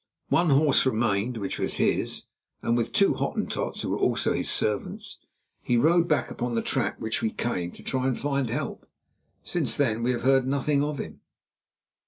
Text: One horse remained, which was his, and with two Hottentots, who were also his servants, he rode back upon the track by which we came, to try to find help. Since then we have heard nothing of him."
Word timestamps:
One 0.29 0.49
horse 0.49 0.83
remained, 0.87 1.37
which 1.37 1.59
was 1.59 1.75
his, 1.75 2.25
and 2.63 2.75
with 2.75 2.91
two 2.91 3.13
Hottentots, 3.13 3.83
who 3.83 3.89
were 3.91 3.99
also 3.99 4.33
his 4.33 4.49
servants, 4.49 5.19
he 5.61 5.77
rode 5.77 6.07
back 6.07 6.31
upon 6.31 6.55
the 6.55 6.63
track 6.63 6.97
by 6.97 7.03
which 7.03 7.21
we 7.21 7.29
came, 7.29 7.71
to 7.73 7.83
try 7.83 8.09
to 8.09 8.15
find 8.15 8.49
help. 8.49 8.87
Since 9.43 9.77
then 9.77 10.01
we 10.01 10.09
have 10.09 10.23
heard 10.23 10.47
nothing 10.47 10.81
of 10.83 10.97
him." 10.97 11.21